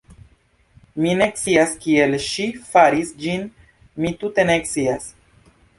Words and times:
Mi 1.03 1.11
ne 1.19 1.27
scias 1.41 1.75
kiel 1.85 2.17
ŝi 2.29 2.49
faris 2.73 3.15
ĝin, 3.27 3.47
mi 4.03 4.17
tute 4.25 4.49
ne 4.51 4.63
scias!". 4.73 5.11